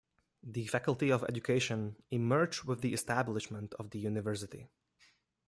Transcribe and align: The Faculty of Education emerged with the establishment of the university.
The 0.41 0.65
Faculty 0.65 1.11
of 1.11 1.23
Education 1.29 1.95
emerged 2.09 2.63
with 2.63 2.81
the 2.81 2.91
establishment 2.91 3.75
of 3.75 3.91
the 3.91 3.99
university. 3.99 4.67